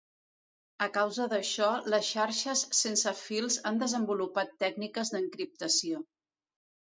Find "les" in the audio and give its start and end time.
1.93-2.09